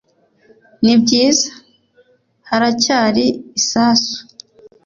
[0.83, 1.49] nibyiza!
[2.49, 3.25] haracyari
[3.59, 4.17] isasu;